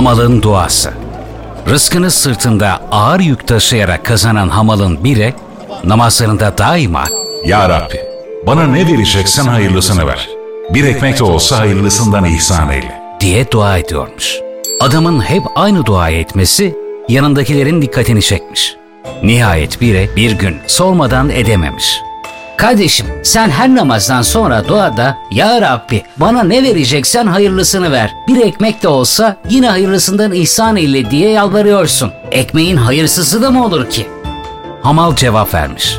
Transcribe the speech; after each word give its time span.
Hamalın 0.00 0.42
duası. 0.42 0.92
Rızkını 1.68 2.10
sırtında 2.10 2.80
ağır 2.90 3.20
yük 3.20 3.46
taşıyarak 3.46 4.04
kazanan 4.04 4.48
hamalın 4.48 5.04
biri, 5.04 5.34
namazlarında 5.84 6.58
daima 6.58 7.04
Ya 7.46 7.68
Rabbi, 7.68 8.00
bana 8.46 8.66
ne 8.66 8.86
vereceksen 8.86 9.44
hayırlısını 9.44 10.06
ver. 10.06 10.28
Bir 10.74 10.84
ekmek 10.84 11.18
de 11.18 11.24
olsa 11.24 11.58
hayırlısından 11.58 12.24
ihsan 12.24 12.70
eyle. 12.70 13.00
diye 13.20 13.50
dua 13.50 13.78
ediyormuş. 13.78 14.36
Adamın 14.80 15.20
hep 15.20 15.42
aynı 15.56 15.86
duayı 15.86 16.18
etmesi 16.18 16.76
yanındakilerin 17.08 17.82
dikkatini 17.82 18.22
çekmiş. 18.22 18.76
Nihayet 19.22 19.80
biri 19.80 20.10
bir 20.16 20.32
gün 20.32 20.56
sormadan 20.66 21.30
edememiş. 21.30 22.00
Kardeşim 22.60 23.06
sen 23.22 23.50
her 23.50 23.74
namazdan 23.74 24.22
sonra 24.22 24.68
duada 24.68 25.18
Ya 25.30 25.60
Rabbi 25.60 26.02
bana 26.16 26.42
ne 26.42 26.62
vereceksen 26.62 27.26
hayırlısını 27.26 27.92
ver. 27.92 28.10
Bir 28.28 28.40
ekmek 28.46 28.82
de 28.82 28.88
olsa 28.88 29.36
yine 29.48 29.68
hayırlısından 29.68 30.32
ihsan 30.32 30.76
eyle 30.76 31.10
diye 31.10 31.30
yalvarıyorsun. 31.30 32.12
Ekmeğin 32.30 32.76
hayırsızı 32.76 33.42
da 33.42 33.50
mı 33.50 33.64
olur 33.64 33.90
ki? 33.90 34.06
Hamal 34.82 35.16
cevap 35.16 35.54
vermiş. 35.54 35.98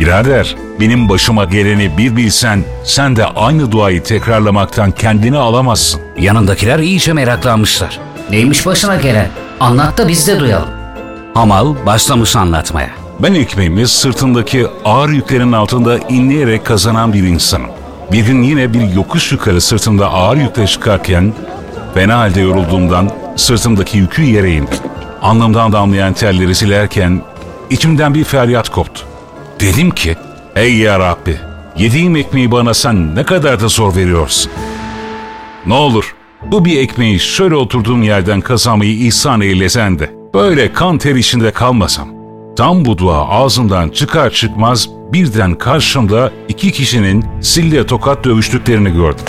Birader, 0.00 0.56
benim 0.80 1.08
başıma 1.08 1.44
geleni 1.44 1.98
bir 1.98 2.16
bilsen, 2.16 2.64
sen 2.84 3.16
de 3.16 3.26
aynı 3.26 3.72
duayı 3.72 4.02
tekrarlamaktan 4.02 4.90
kendini 4.90 5.38
alamazsın. 5.38 6.00
Yanındakiler 6.18 6.78
iyice 6.78 7.12
meraklanmışlar. 7.12 7.98
Neymiş 8.30 8.66
başına 8.66 8.96
gelen? 8.96 9.28
Anlat 9.60 9.98
da 9.98 10.08
biz 10.08 10.28
de 10.28 10.40
duyalım. 10.40 10.68
Hamal 11.34 11.74
başlamış 11.86 12.36
anlatmaya. 12.36 13.01
Ben 13.20 13.34
ekmeğimi 13.34 13.88
sırtındaki 13.88 14.66
ağır 14.84 15.08
yüklerin 15.08 15.52
altında 15.52 15.98
inleyerek 15.98 16.66
kazanan 16.66 17.12
bir 17.12 17.22
insanım. 17.22 17.70
Bir 18.12 18.26
gün 18.26 18.42
yine 18.42 18.74
bir 18.74 18.94
yokuş 18.94 19.32
yukarı 19.32 19.60
sırtımda 19.60 20.12
ağır 20.12 20.36
yükle 20.36 20.66
çıkarken 20.66 21.32
fena 21.94 22.18
halde 22.18 22.40
yorulduğumdan 22.40 23.10
sırtımdaki 23.36 23.98
yükü 23.98 24.22
yere 24.22 24.52
indim. 24.52 24.78
Alnımdan 25.22 25.72
damlayan 25.72 26.12
terleri 26.12 26.54
silerken 26.54 27.22
içimden 27.70 28.14
bir 28.14 28.24
feryat 28.24 28.68
koptu. 28.68 29.02
Dedim 29.60 29.90
ki, 29.90 30.16
ey 30.56 30.76
ya 30.76 30.98
Rabbi, 30.98 31.36
yediğim 31.76 32.16
ekmeği 32.16 32.52
bana 32.52 32.74
sen 32.74 33.16
ne 33.16 33.24
kadar 33.24 33.60
da 33.60 33.68
zor 33.68 33.96
veriyorsun. 33.96 34.52
Ne 35.66 35.74
olur 35.74 36.14
bu 36.46 36.64
bir 36.64 36.78
ekmeği 36.78 37.20
şöyle 37.20 37.54
oturduğum 37.54 38.02
yerden 38.02 38.40
kazanmayı 38.40 38.98
ihsan 38.98 39.40
eylesen 39.40 39.98
de 39.98 40.10
böyle 40.34 40.72
kan 40.72 40.98
ter 40.98 41.14
içinde 41.14 41.50
kalmasam. 41.50 42.11
Tam 42.56 42.84
bu 42.84 42.98
dua 42.98 43.28
ağzımdan 43.28 43.88
çıkar 43.88 44.30
çıkmaz 44.30 44.88
birden 45.12 45.54
karşımda 45.54 46.32
iki 46.48 46.72
kişinin 46.72 47.24
sille 47.40 47.86
tokat 47.86 48.24
dövüştüklerini 48.24 48.92
gördüm. 48.92 49.24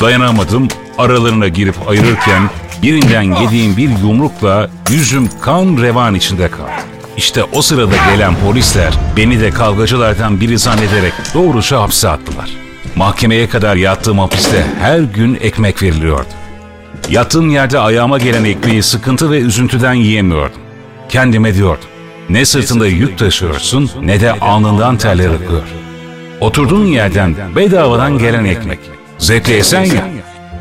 Dayanamadım 0.00 0.68
aralarına 0.98 1.48
girip 1.48 1.88
ayırırken 1.88 2.50
birinden 2.82 3.22
yediğim 3.22 3.76
bir 3.76 3.88
yumrukla 3.88 4.70
yüzüm 4.90 5.28
kan 5.40 5.76
revan 5.82 6.14
içinde 6.14 6.50
kaldı. 6.50 6.70
İşte 7.16 7.44
o 7.44 7.62
sırada 7.62 7.94
gelen 8.12 8.34
polisler 8.36 8.94
beni 9.16 9.40
de 9.40 9.50
kavgacılardan 9.50 10.40
biri 10.40 10.58
zannederek 10.58 11.12
doğruca 11.34 11.80
hapse 11.80 12.08
attılar. 12.08 12.50
Mahkemeye 12.96 13.48
kadar 13.48 13.76
yattığım 13.76 14.18
hapiste 14.18 14.66
her 14.80 14.98
gün 14.98 15.38
ekmek 15.40 15.82
veriliyordu. 15.82 16.28
Yattığım 17.10 17.50
yerde 17.50 17.78
ayağıma 17.78 18.18
gelen 18.18 18.44
ekmeği 18.44 18.82
sıkıntı 18.82 19.30
ve 19.30 19.38
üzüntüden 19.38 19.94
yiyemiyordum. 19.94 20.60
Kendime 21.08 21.54
diyordum. 21.54 21.91
Ne 22.32 22.44
sırtında 22.44 22.86
yük 22.86 23.18
taşıyorsun 23.18 23.90
ne 24.02 24.20
de 24.20 24.32
alnından 24.32 24.96
terler 24.96 25.30
akıyor. 25.30 25.62
Oturduğun 26.40 26.86
yerden 26.86 27.36
bedavadan 27.56 28.18
gelen 28.18 28.44
ekmek. 28.44 28.78
Zevkle 29.18 29.54
yesen 29.54 29.84
ya. 29.84 30.08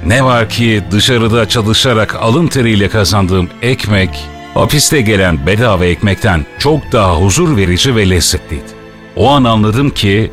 Ne 0.06 0.24
var 0.26 0.50
ki 0.50 0.84
dışarıda 0.92 1.48
çalışarak 1.48 2.16
alın 2.16 2.48
teriyle 2.48 2.90
kazandığım 2.90 3.50
ekmek, 3.62 4.10
hapiste 4.54 5.02
gelen 5.02 5.48
bedava 5.48 5.86
ekmekten 5.86 6.46
çok 6.60 6.92
daha 6.92 7.16
huzur 7.16 7.58
verici 7.58 7.96
ve 7.96 8.10
lezzetliydi. 8.10 8.72
O 9.16 9.30
an 9.30 9.44
anladım 9.44 9.90
ki 9.90 10.32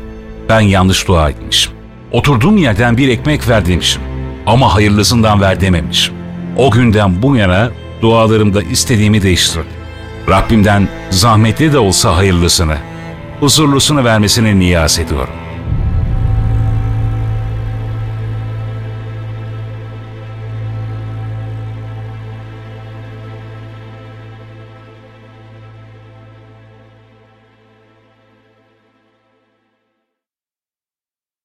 ben 0.49 0.59
yanlış 0.59 1.07
dua 1.07 1.29
etmişim. 1.29 1.73
Oturduğum 2.11 2.57
yerden 2.57 2.97
bir 2.97 3.07
ekmek 3.07 3.49
ver 3.49 3.65
demişim. 3.65 4.01
Ama 4.45 4.75
hayırlısından 4.75 5.41
ver 5.41 5.61
dememişim. 5.61 6.13
O 6.57 6.71
günden 6.71 7.21
bu 7.21 7.35
yana 7.35 7.71
dualarımda 8.01 8.61
istediğimi 8.61 9.21
değiştirdim. 9.21 9.78
Rabbimden 10.29 10.87
zahmetli 11.09 11.73
de 11.73 11.79
olsa 11.79 12.17
hayırlısını, 12.17 12.77
huzurlusunu 13.39 14.03
vermesini 14.03 14.59
niyaz 14.59 14.99
ediyorum. 14.99 15.33